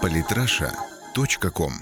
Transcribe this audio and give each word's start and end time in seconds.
Политраша.ком 0.00 1.72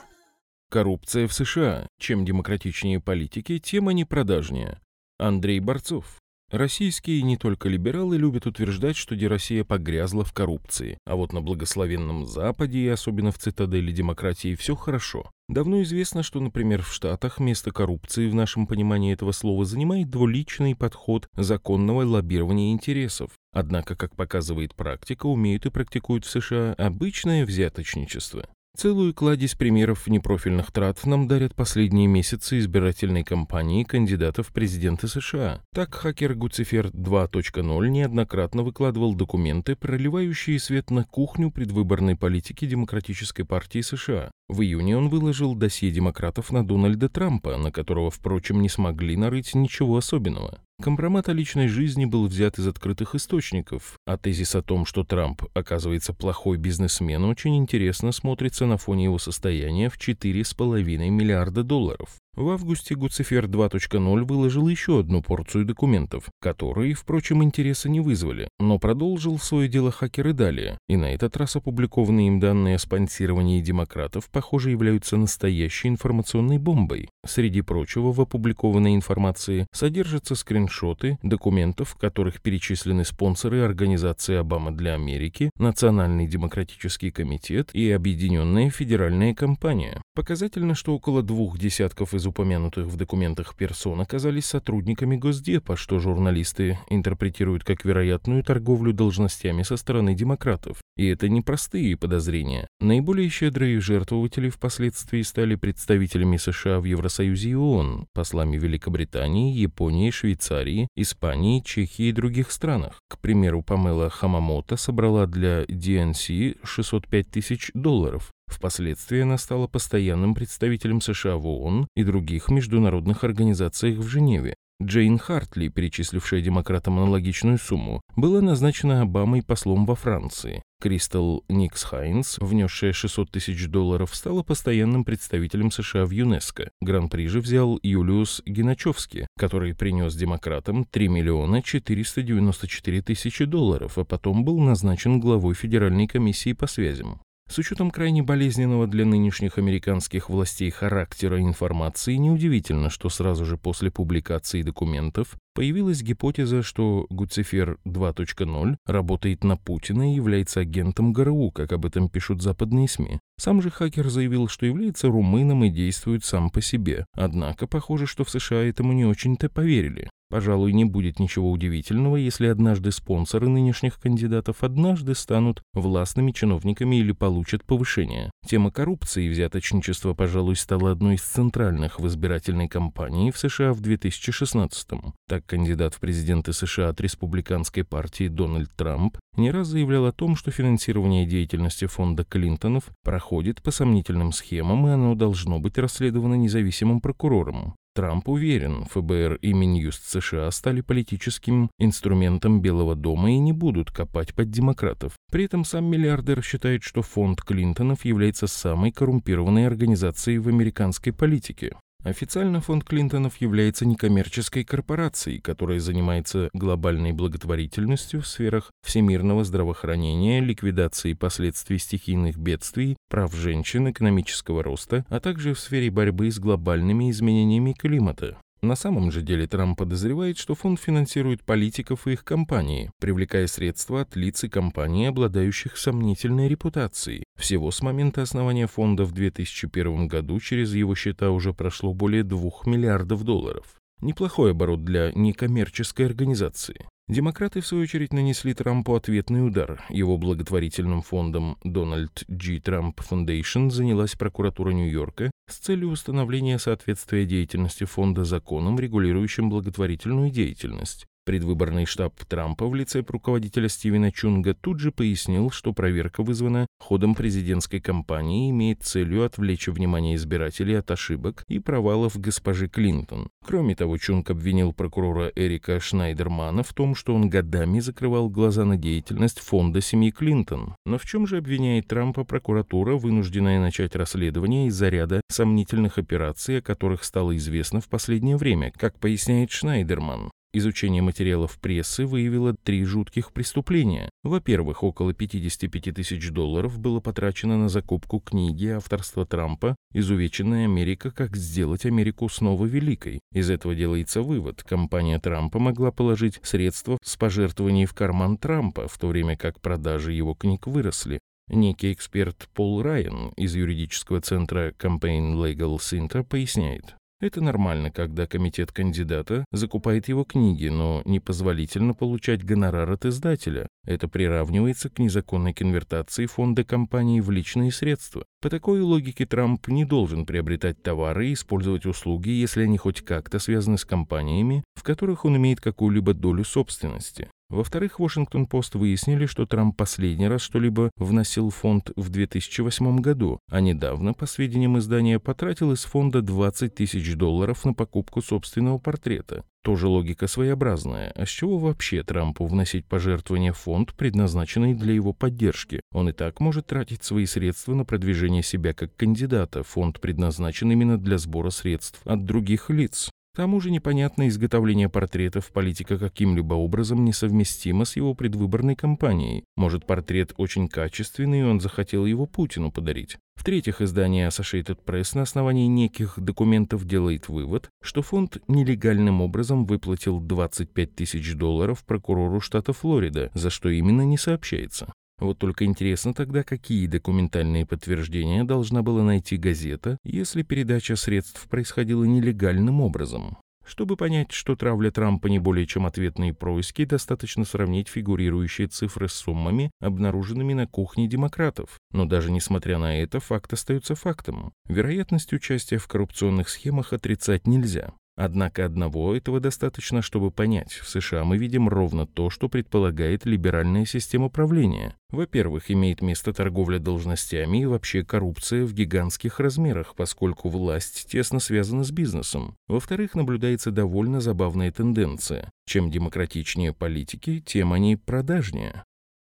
Коррупция 0.70 1.27
в 1.27 1.32
США. 1.32 1.86
Чем 1.98 2.24
демократичнее 2.24 3.01
политики, 3.01 3.59
тем 3.59 3.89
они 3.89 4.04
продажнее. 4.04 4.80
Андрей 5.18 5.61
Борцов. 5.61 6.18
Российские 6.50 7.22
не 7.22 7.37
только 7.37 7.68
либералы 7.68 8.16
любят 8.16 8.46
утверждать, 8.46 8.96
что 8.96 9.14
Россия 9.29 9.64
погрязла 9.64 10.24
в 10.24 10.32
коррупции, 10.32 10.98
а 11.06 11.16
вот 11.16 11.32
на 11.32 11.40
благословенном 11.40 12.26
Западе 12.26 12.79
и 12.79 12.89
особенно 12.89 13.30
в 13.30 13.38
цитадели 13.38 13.93
демократии 13.93 14.54
все 14.54 14.75
хорошо. 14.75 15.30
Давно 15.51 15.82
известно, 15.82 16.23
что, 16.23 16.39
например, 16.39 16.80
в 16.80 16.93
Штатах 16.93 17.41
место 17.41 17.73
коррупции 17.73 18.30
в 18.30 18.37
нашем 18.37 18.69
понимании 18.69 19.12
этого 19.12 19.33
слова 19.33 19.65
занимает 19.65 20.09
двуличный 20.09 20.77
подход 20.77 21.29
законного 21.37 22.05
лоббирования 22.05 22.71
интересов. 22.71 23.33
Однако, 23.52 23.97
как 23.97 24.15
показывает 24.15 24.77
практика, 24.77 25.27
умеют 25.27 25.66
и 25.66 25.71
практикуют 25.71 26.25
в 26.25 26.30
США 26.30 26.75
обычное 26.75 27.45
взяточничество. 27.45 28.47
Целую 28.77 29.12
кладезь 29.12 29.57
примеров 29.57 30.07
непрофильных 30.07 30.71
трат 30.71 31.05
нам 31.05 31.27
дарят 31.27 31.57
последние 31.57 32.07
месяцы 32.07 32.60
избирательной 32.60 33.24
кампании 33.24 33.82
кандидатов 33.82 34.51
в 34.51 34.52
президенты 34.52 35.09
США. 35.09 35.62
Так 35.74 35.93
хакер 35.93 36.35
Гуцифер 36.35 36.87
2.0 36.87 37.88
неоднократно 37.88 38.62
выкладывал 38.62 39.16
документы, 39.16 39.74
проливающие 39.74 40.60
свет 40.60 40.93
на 40.93 41.02
кухню 41.02 41.51
предвыборной 41.51 42.15
политики 42.15 42.66
Демократической 42.66 43.43
партии 43.43 43.80
США. 43.80 44.30
В 44.50 44.62
июне 44.62 44.96
он 44.96 45.09
выложил 45.09 45.54
досье 45.54 45.92
демократов 45.92 46.50
на 46.50 46.66
Дональда 46.66 47.09
Трампа, 47.09 47.56
на 47.56 47.70
которого, 47.70 48.10
впрочем, 48.10 48.60
не 48.60 48.68
смогли 48.68 49.16
нарыть 49.16 49.54
ничего 49.54 49.96
особенного. 49.96 50.59
Компромат 50.82 51.28
о 51.28 51.32
личной 51.32 51.68
жизни 51.68 52.04
был 52.04 52.26
взят 52.26 52.59
из 52.59 52.66
открытых 52.66 53.14
источников, 53.14 53.95
а 54.06 54.16
тезис 54.16 54.56
о 54.56 54.62
том, 54.62 54.86
что 54.86 55.04
Трамп 55.04 55.45
оказывается 55.54 56.12
плохой 56.12 56.56
бизнесмен, 56.56 57.23
очень 57.26 57.59
интересно 57.59 58.10
смотрится 58.10 58.66
на 58.66 58.76
фоне 58.76 59.04
его 59.04 59.20
состояния 59.20 59.88
в 59.88 59.96
4,5 59.96 61.10
миллиарда 61.10 61.62
долларов. 61.62 62.16
В 62.36 62.48
августе 62.48 62.95
Гуцифер 62.95 63.46
2.0 63.46 64.24
выложил 64.24 64.68
еще 64.68 65.00
одну 65.00 65.20
порцию 65.20 65.64
документов, 65.64 66.30
которые, 66.40 66.94
впрочем, 66.94 67.42
интереса 67.42 67.88
не 67.88 67.98
вызвали, 67.98 68.48
но 68.60 68.78
продолжил 68.78 69.38
свое 69.38 69.68
дело 69.68 69.90
хакеры 69.90 70.32
далее, 70.32 70.78
и 70.88 70.96
на 70.96 71.12
этот 71.12 71.36
раз 71.36 71.56
опубликованные 71.56 72.28
им 72.28 72.38
данные 72.38 72.76
о 72.76 72.78
спонсировании 72.78 73.60
демократов, 73.60 74.30
похоже, 74.30 74.70
являются 74.70 75.16
настоящей 75.16 75.88
информационной 75.88 76.58
бомбой. 76.58 77.08
Среди 77.26 77.62
прочего, 77.62 78.12
в 78.12 78.20
опубликованной 78.20 78.94
информации 78.94 79.66
содержатся 79.72 80.36
скриншоты 80.36 81.18
документов, 81.24 81.90
в 81.90 81.96
которых 81.96 82.40
перечислены 82.40 83.04
спонсоры 83.04 83.60
Организации 83.60 84.36
Обама 84.36 84.70
для 84.70 84.94
Америки, 84.94 85.50
Национальный 85.58 86.28
демократический 86.28 87.10
комитет 87.10 87.74
и 87.74 87.90
Объединенная 87.90 88.70
федеральная 88.70 89.34
компания. 89.34 90.00
Показательно, 90.14 90.74
что 90.74 90.94
около 90.94 91.22
двух 91.22 91.58
десятков 91.58 92.14
из 92.14 92.19
упомянутых 92.26 92.86
в 92.86 92.96
документах 92.96 93.54
персон 93.54 94.00
оказались 94.00 94.46
сотрудниками 94.46 95.16
Госдепа, 95.16 95.76
что 95.76 95.98
журналисты 95.98 96.78
интерпретируют 96.88 97.64
как 97.64 97.84
вероятную 97.84 98.42
торговлю 98.42 98.92
должностями 98.92 99.62
со 99.62 99.76
стороны 99.76 100.14
демократов. 100.14 100.78
И 100.96 101.06
это 101.06 101.28
не 101.28 101.41
простые 101.41 101.96
подозрения. 101.96 102.66
Наиболее 102.80 103.28
щедрые 103.28 103.80
жертвователи 103.80 104.50
впоследствии 104.50 105.22
стали 105.22 105.54
представителями 105.54 106.36
США 106.36 106.80
в 106.80 106.84
Евросоюзе 106.84 107.50
и 107.50 107.54
ООН, 107.54 108.06
послами 108.12 108.56
Великобритании, 108.56 109.56
Японии, 109.56 110.10
Швейцарии, 110.10 110.88
Испании, 110.96 111.60
Чехии 111.60 112.08
и 112.08 112.12
других 112.12 112.50
странах. 112.50 113.00
К 113.08 113.18
примеру, 113.18 113.62
Памела 113.62 114.10
Хамамото 114.10 114.76
собрала 114.76 115.26
для 115.26 115.64
DNC 115.64 116.58
605 116.64 117.30
тысяч 117.30 117.70
долларов, 117.74 118.30
Впоследствии 118.50 119.20
она 119.20 119.38
стала 119.38 119.68
постоянным 119.68 120.34
представителем 120.34 121.00
США 121.00 121.36
в 121.36 121.46
ООН 121.46 121.86
и 121.94 122.04
других 122.04 122.50
международных 122.50 123.24
организациях 123.24 123.98
в 123.98 124.06
Женеве. 124.06 124.54
Джейн 124.82 125.19
Хартли, 125.19 125.69
перечислившая 125.69 126.41
демократам 126.41 126.98
аналогичную 126.98 127.58
сумму, 127.58 128.00
была 128.16 128.41
назначена 128.41 129.02
Обамой 129.02 129.42
послом 129.42 129.84
во 129.84 129.94
Франции. 129.94 130.62
Кристал 130.80 131.44
Никс 131.50 131.84
Хайнс, 131.84 132.38
внесшая 132.38 132.94
600 132.94 133.30
тысяч 133.30 133.66
долларов, 133.69 134.14
стала 134.14 134.42
постоянным 134.42 135.04
представителем 135.04 135.70
США 135.70 136.06
в 136.06 136.10
ЮНЕСКО. 136.10 136.70
Гран-при 136.80 137.28
же 137.28 137.41
взял 137.41 137.78
Юлиус 137.82 138.42
Геначевский, 138.46 139.26
который 139.38 139.75
принес 139.75 140.16
демократам 140.16 140.86
3 140.86 141.08
миллиона 141.08 141.62
494 141.62 143.02
тысячи 143.02 143.44
долларов, 143.44 143.98
а 143.98 144.04
потом 144.04 144.44
был 144.44 144.58
назначен 144.58 145.20
главой 145.20 145.54
Федеральной 145.54 146.06
комиссии 146.06 146.54
по 146.54 146.66
связям. 146.66 147.20
С 147.50 147.59
учетом 147.59 147.91
крайне 147.91 148.22
болезненного 148.22 148.87
для 148.87 149.05
нынешних 149.05 149.59
американских 149.59 150.31
властей 150.31 150.71
характера 150.71 151.41
информации, 151.41 152.15
неудивительно, 152.15 152.91
что 152.91 153.09
сразу 153.09 153.44
же 153.44 153.56
после 153.56 153.91
публикации 153.91 154.62
документов 154.62 155.34
появилась 155.55 156.03
гипотеза, 156.03 156.62
что 156.62 157.06
Гуцифер 157.11 157.78
2.0 157.87 158.77
работает 158.87 159.44
на 159.44 159.56
Путина 159.56 160.12
и 160.12 160.16
является 160.16 160.61
агентом 160.61 161.12
ГРУ, 161.12 161.50
как 161.50 161.72
об 161.72 161.87
этом 161.87 162.09
пишут 162.09 162.43
западные 162.43 162.88
СМИ. 162.88 163.19
Сам 163.38 163.62
же 163.62 163.71
хакер 163.71 164.09
заявил, 164.09 164.49
что 164.49 164.66
является 164.66 165.09
румыном 165.09 165.65
и 165.65 165.71
действует 165.71 166.25
сам 166.25 166.50
по 166.50 166.61
себе. 166.61 167.06
Однако 167.15 167.66
похоже, 167.66 168.06
что 168.06 168.25
в 168.25 168.31
США 168.31 168.62
этому 168.62 168.93
не 168.93 169.05
очень-то 169.05 169.49
поверили. 169.49 170.09
Пожалуй, 170.31 170.72
не 170.72 170.84
будет 170.84 171.19
ничего 171.19 171.50
удивительного, 171.50 172.15
если 172.15 172.47
однажды 172.47 172.93
спонсоры 172.93 173.49
нынешних 173.49 173.99
кандидатов 173.99 174.62
однажды 174.62 175.17
станут 175.17 175.61
властными 175.75 176.31
чиновниками 176.31 176.97
или 176.97 177.11
получат 177.11 177.65
повышение. 177.65 178.31
Тема 178.47 178.71
коррупции 178.71 179.25
и 179.25 179.28
взяточничества, 179.28 180.15
пожалуй, 180.15 180.55
стала 180.55 180.93
одной 180.93 181.17
из 181.17 181.22
центральных 181.22 181.99
в 181.99 182.06
избирательной 182.06 182.69
кампании 182.69 183.32
в 183.32 183.38
США 183.38 183.72
в 183.72 183.81
2016 183.81 184.93
-м. 184.93 185.12
Так, 185.28 185.44
кандидат 185.50 185.94
в 185.94 186.00
президенты 186.00 186.53
США 186.53 186.91
от 186.91 187.00
республиканской 187.00 187.83
партии 187.83 188.28
Дональд 188.28 188.71
Трамп 188.77 189.19
не 189.37 189.50
раз 189.50 189.66
заявлял 189.66 190.06
о 190.06 190.12
том, 190.12 190.37
что 190.37 190.53
финансирование 190.53 191.27
деятельности 191.27 191.87
фонда 191.87 192.22
Клинтонов 192.22 192.84
проходит 193.03 193.61
по 193.61 193.72
сомнительным 193.72 194.31
схемам, 194.31 194.87
и 194.87 194.93
оно 194.93 195.16
должно 195.16 195.59
быть 195.59 195.77
расследовано 195.77 196.34
независимым 196.37 197.00
прокурором. 197.00 197.75
Трамп 197.97 198.28
уверен, 198.28 198.84
ФБР 198.84 199.41
и 199.43 199.53
Минюст 199.53 200.05
США 200.05 200.49
стали 200.53 200.83
политическим 200.83 201.69
инструментом 201.81 202.61
Белого 202.61 202.94
дома 202.94 203.32
и 203.32 203.38
не 203.38 203.53
будут 203.53 203.91
копать 203.91 204.32
под 204.32 204.53
демократов. 204.53 205.15
При 205.32 205.47
этом 205.47 205.65
сам 205.65 205.87
миллиардер 205.87 206.44
считает, 206.44 206.84
что 206.84 207.03
фонд 207.03 207.43
Клинтонов 207.43 208.05
является 208.05 208.47
самой 208.47 208.93
коррумпированной 208.93 209.67
организацией 209.67 210.38
в 210.38 210.47
американской 210.47 211.12
политике. 211.12 211.75
Официально 212.03 212.62
фонд 212.62 212.84
Клинтонов 212.84 213.37
является 213.43 213.84
некоммерческой 213.84 214.65
корпорацией, 214.65 215.38
которая 215.38 215.81
занимается 215.81 216.49
глобальной 216.55 217.12
благотворительностью 217.12 218.22
в 218.22 218.27
сферах 218.27 218.71
всемирного 218.83 219.44
здравоохранения, 219.44 220.41
ликвидации 220.41 221.12
последствий 221.12 221.78
стихийных 221.78 222.38
бедствий, 222.38 222.97
прав 223.11 223.34
женщин, 223.34 223.91
экономического 223.91 224.62
роста, 224.62 225.05
а 225.11 225.21
также 225.21 225.53
в 225.53 225.61
сфере 225.61 225.91
борьбы 225.91 226.31
с 226.31 226.38
глобальными 226.38 227.11
изменениями 227.11 227.72
климата. 227.72 228.38
На 228.62 228.77
самом 228.77 229.11
же 229.11 229.22
деле 229.22 229.47
Трамп 229.47 229.78
подозревает, 229.78 230.37
что 230.37 230.55
фонд 230.55 230.78
финансирует 230.78 231.43
политиков 231.43 232.06
и 232.06 232.12
их 232.12 232.25
компании, 232.25 232.91
привлекая 233.00 233.47
средства 233.47 234.03
от 234.03 234.17
лиц 234.17 234.44
и 234.44 234.50
компаний, 234.50 235.06
обладающих 235.06 235.78
сомнительной 235.78 236.47
репутацией. 236.47 237.25
Всего 237.40 237.70
с 237.70 237.80
момента 237.80 238.20
основания 238.20 238.66
фонда 238.66 239.04
в 239.04 239.12
2001 239.12 240.08
году 240.08 240.38
через 240.40 240.74
его 240.74 240.94
счета 240.94 241.30
уже 241.30 241.54
прошло 241.54 241.94
более 241.94 242.22
2 242.22 242.38
миллиардов 242.66 243.24
долларов. 243.24 243.64
Неплохой 244.02 244.50
оборот 244.50 244.84
для 244.84 245.10
некоммерческой 245.12 246.04
организации. 246.06 246.86
Демократы, 247.08 247.62
в 247.62 247.66
свою 247.66 247.84
очередь, 247.84 248.12
нанесли 248.12 248.52
Трампу 248.52 248.94
ответный 248.94 249.44
удар. 249.46 249.82
Его 249.88 250.18
благотворительным 250.18 251.00
фондом 251.00 251.56
Donald 251.64 252.24
G. 252.28 252.58
Trump 252.58 252.96
Foundation 252.96 253.70
занялась 253.70 254.14
прокуратура 254.16 254.70
Нью-Йорка 254.70 255.31
с 255.48 255.56
целью 255.56 255.88
установления 255.88 256.58
соответствия 256.58 257.25
деятельности 257.25 257.84
фонда 257.84 258.25
законам, 258.25 258.78
регулирующим 258.78 259.48
благотворительную 259.48 260.31
деятельность. 260.31 261.06
Предвыборный 261.26 261.84
штаб 261.84 262.14
Трампа 262.25 262.67
в 262.67 262.75
лице 262.75 263.05
руководителя 263.06 263.69
Стивена 263.69 264.11
Чунга 264.11 264.55
тут 264.55 264.81
же 264.81 264.90
пояснил, 264.90 265.50
что 265.50 265.75
проверка 265.75 266.22
вызвана 266.22 266.67
ходом 266.78 267.14
президентской 267.14 267.78
кампании 267.78 268.49
и 268.49 268.50
имеет 268.50 268.82
целью 268.82 269.25
отвлечь 269.25 269.69
внимание 269.69 270.17
избирателей 270.17 270.75
от 270.75 270.90
ошибок 270.90 271.44
и 271.46 271.58
провалов 271.58 272.19
госпожи 272.19 272.69
Клинтон. 272.69 273.28
Кроме 273.44 273.76
того, 273.76 273.99
Чунг 273.99 274.31
обвинил 274.31 274.72
прокурора 274.72 275.31
Эрика 275.37 275.78
Шнайдермана 275.78 276.62
в 276.62 276.72
том, 276.72 276.94
что 276.94 277.14
он 277.14 277.28
годами 277.28 277.81
закрывал 277.81 278.31
глаза 278.31 278.64
на 278.64 278.78
деятельность 278.78 279.40
фонда 279.40 279.82
семьи 279.82 280.11
Клинтон. 280.11 280.75
Но 280.87 280.96
в 280.99 281.05
чем 281.05 281.26
же 281.26 281.37
обвиняет 281.37 281.87
Трампа 281.87 282.25
прокуратура, 282.25 282.96
вынужденная 282.96 283.61
начать 283.61 283.94
расследование 283.94 284.69
из-за 284.69 284.88
ряда 284.88 285.20
сомнительных 285.28 285.99
операций, 285.99 286.58
о 286.58 286.62
которых 286.62 287.05
стало 287.05 287.37
известно 287.37 287.81
в 287.82 287.88
последнее 287.88 288.37
время, 288.38 288.72
как 288.75 288.99
поясняет 288.99 289.50
Шнайдерман? 289.50 290.31
Изучение 290.52 291.00
материалов 291.00 291.61
прессы 291.61 292.05
выявило 292.05 292.55
три 292.55 292.85
жутких 292.85 293.32
преступления. 293.32 294.11
Во-первых, 294.25 294.82
около 294.82 295.14
55 295.14 295.94
тысяч 295.94 296.31
долларов 296.31 296.81
было 296.81 296.99
потрачено 296.99 297.56
на 297.56 297.69
закупку 297.69 298.19
книги 298.19 298.67
авторства 298.67 299.25
Трампа 299.25 299.76
«Изувеченная 299.94 300.64
Америка. 300.64 301.12
Как 301.12 301.37
сделать 301.37 301.87
Америку 301.87 302.29
снова 302.29 302.67
великой». 302.67 303.20
Из 303.32 303.49
этого 303.49 303.76
делается 303.76 304.23
вывод. 304.23 304.64
Компания 304.64 305.20
Трампа 305.20 305.61
могла 305.61 305.93
положить 305.93 306.41
средства 306.43 306.99
с 307.05 307.17
пожертвований 307.17 307.87
в 307.87 307.94
карман 307.94 308.37
Трампа, 308.37 308.88
в 308.88 308.99
то 308.99 309.06
время 309.06 309.37
как 309.37 309.61
продажи 309.61 310.12
его 310.12 310.35
книг 310.35 310.67
выросли. 310.67 311.20
Некий 311.49 311.93
эксперт 311.93 312.49
Пол 312.55 312.82
Райан 312.82 313.32
из 313.37 313.55
юридического 313.55 314.20
центра 314.20 314.73
Campaign 314.73 315.35
Legal 315.35 315.76
Center 315.76 316.25
поясняет. 316.25 316.96
Это 317.20 317.43
нормально, 317.43 317.90
когда 317.90 318.26
комитет 318.26 318.72
кандидата 318.72 319.44
закупает 319.52 320.08
его 320.08 320.25
книги, 320.25 320.69
но 320.69 321.02
непозволительно 321.05 321.93
получать 321.93 322.43
гонорар 322.43 322.90
от 322.90 323.05
издателя. 323.05 323.69
Это 323.84 324.08
приравнивается 324.08 324.88
к 324.88 324.99
незаконной 324.99 325.52
конвертации 325.52 326.25
фонда 326.25 326.64
компании 326.64 327.20
в 327.20 327.31
личные 327.31 327.72
средства. 327.72 328.25
По 328.40 328.49
такой 328.49 328.81
логике 328.81 329.26
Трамп 329.26 329.69
не 329.69 329.84
должен 329.84 330.25
приобретать 330.25 330.82
товары 330.82 331.28
и 331.28 331.34
использовать 331.34 331.84
услуги, 331.84 332.31
если 332.31 332.62
они 332.62 332.78
хоть 332.78 333.02
как-то 333.02 333.38
связаны 333.38 333.76
с 333.76 333.84
компаниями, 333.84 334.64
в 334.75 334.82
которых 334.82 335.26
он 335.26 335.37
имеет 335.37 335.61
какую-либо 335.61 336.14
долю 336.14 336.44
собственности. 336.44 337.28
Во-вторых, 337.50 337.99
Вашингтон-Пост 337.99 338.76
выяснили, 338.76 339.26
что 339.26 339.44
Трамп 339.44 339.76
последний 339.76 340.29
раз 340.29 340.41
что-либо 340.41 340.91
вносил 340.97 341.50
в 341.50 341.56
фонд 341.56 341.91
в 341.97 342.08
2008 342.08 343.00
году, 343.00 343.41
а 343.50 343.61
недавно, 343.61 344.14
по 344.14 344.26
сведениям 344.26 344.79
издания, 344.79 345.19
потратил 345.19 345.73
из 345.73 345.85
фонда 345.85 346.23
20 346.23 346.75
тысяч 346.75 347.14
долларов 347.17 347.64
на 347.64 347.75
покупку 347.75 348.23
собственного 348.23 348.79
портрета. 348.79 349.44
Тоже 349.62 349.88
логика 349.88 350.26
своеобразная. 350.26 351.12
А 351.14 351.26
с 351.26 351.29
чего 351.29 351.58
вообще 351.58 352.02
Трампу 352.02 352.47
вносить 352.47 352.87
пожертвования 352.87 353.53
в 353.53 353.58
фонд, 353.58 353.94
предназначенный 353.94 354.73
для 354.75 354.94
его 354.94 355.12
поддержки? 355.12 355.82
Он 355.93 356.08
и 356.08 356.12
так 356.12 356.41
может 356.41 356.69
тратить 356.69 357.03
свои 357.03 357.26
средства 357.26 357.75
на 357.75 357.85
продвижение 357.85 358.43
себя 358.43 358.73
как 358.73 358.94
кандидата. 358.96 359.62
Фонд 359.64 360.00
предназначен 360.00 360.70
именно 360.70 360.96
для 360.96 361.19
сбора 361.19 361.50
средств 361.50 362.00
от 362.05 362.25
других 362.25 362.70
лиц. 362.70 363.11
Тому 363.40 363.58
же 363.58 363.70
непонятно 363.70 364.28
изготовление 364.28 364.90
портретов 364.90 365.50
политика 365.50 365.96
каким-либо 365.96 366.52
образом 366.52 367.06
несовместимо 367.06 367.87
с 367.87 367.96
его 367.96 368.12
предвыборной 368.12 368.76
кампанией. 368.76 369.44
Может, 369.56 369.87
портрет 369.87 370.34
очень 370.37 370.69
качественный, 370.69 371.40
и 371.40 371.44
он 371.44 371.58
захотел 371.58 372.04
его 372.04 372.26
Путину 372.26 372.70
подарить. 372.70 373.16
В-третьих, 373.37 373.81
издание 373.81 374.28
Associated 374.28 374.84
Press 374.84 375.16
на 375.16 375.22
основании 375.22 375.69
неких 375.69 376.20
документов 376.20 376.84
делает 376.84 377.31
вывод, 377.31 377.70
что 377.82 378.02
фонд 378.02 378.37
нелегальным 378.46 379.22
образом 379.22 379.64
выплатил 379.64 380.20
25 380.20 380.94
тысяч 380.94 381.34
долларов 381.34 381.82
прокурору 381.86 382.40
штата 382.40 382.75
Флорида, 382.75 383.31
за 383.32 383.48
что 383.48 383.70
именно 383.70 384.02
не 384.02 384.19
сообщается. 384.19 384.93
Вот 385.20 385.38
только 385.38 385.64
интересно 385.67 386.14
тогда, 386.14 386.43
какие 386.43 386.87
документальные 386.87 387.67
подтверждения 387.67 388.43
должна 388.43 388.82
была 388.82 389.02
найти 389.02 389.37
газета, 389.37 389.99
если 390.02 390.43
передача 390.43 390.96
средств 390.96 391.46
происходила 391.49 392.05
нелегальным 392.05 392.81
образом. 392.81 393.37
Чтобы 393.70 393.96
понять, 393.96 394.32
что 394.32 394.56
травля 394.56 394.90
Трампа 394.90 395.28
не 395.28 395.38
более 395.38 395.64
чем 395.64 395.87
ответные 395.87 396.34
происки, 396.34 396.84
достаточно 396.84 397.44
сравнить 397.44 397.87
фигурирующие 397.87 398.67
цифры 398.67 399.08
с 399.08 399.12
суммами, 399.12 399.70
обнаруженными 399.81 400.55
на 400.55 400.67
кухне 400.67 401.06
демократов. 401.06 401.78
Но 401.93 402.05
даже 402.05 402.32
несмотря 402.32 402.78
на 402.78 403.00
это, 403.00 403.20
факт 403.20 403.52
остается 403.52 403.94
фактом. 403.94 404.52
Вероятность 404.67 405.32
участия 405.32 405.78
в 405.78 405.87
коррупционных 405.87 406.49
схемах 406.49 406.93
отрицать 406.93 407.46
нельзя. 407.46 407.93
Однако 408.22 408.67
одного 408.67 409.17
этого 409.17 409.40
достаточно, 409.40 410.02
чтобы 410.02 410.31
понять, 410.31 410.72
в 410.72 410.90
США 410.90 411.25
мы 411.25 411.38
видим 411.38 411.70
ровно 411.70 412.06
то, 412.06 412.28
что 412.28 412.50
предполагает 412.50 413.25
либеральная 413.25 413.87
система 413.87 414.28
правления. 414.28 414.94
Во-первых, 415.08 415.70
имеет 415.70 416.02
место 416.02 416.34
торговля 416.34 416.78
должностями 416.78 417.62
и 417.62 417.64
вообще 417.64 418.05
коррупция 418.05 418.67
в 418.67 418.75
гигантских 418.75 419.40
размерах, 419.40 419.94
поскольку 419.96 420.50
власть 420.50 421.08
тесно 421.08 421.40
связана 421.40 421.82
с 421.82 421.93
бизнесом. 421.93 422.56
Во-вторых, 422.69 423.14
наблюдается 423.14 423.70
довольно 423.70 424.20
забавная 424.20 424.70
тенденция. 424.70 425.50
Чем 425.64 425.90
демократичнее 425.90 426.75
политики, 426.75 427.40
тем 427.40 427.72
они 427.72 427.96
продажнее. 427.96 428.84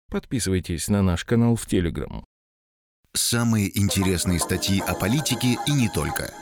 Подписывайтесь 0.10 0.90
на 0.90 1.02
наш 1.02 1.24
канал 1.24 1.56
в 1.56 1.66
Телеграм. 1.66 2.26
Самые 3.14 3.72
интересные 3.80 4.40
статьи 4.40 4.82
о 4.86 4.96
политике 4.96 5.56
и 5.66 5.72
не 5.72 5.88
только– 5.88 6.34